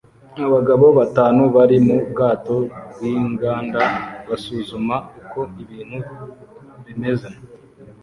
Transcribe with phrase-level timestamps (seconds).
[0.45, 2.55] Abagabo batanu bari mu bwato
[2.93, 3.81] bwinganda
[4.27, 5.99] basuzuma uko ibintu
[6.85, 7.29] bimeze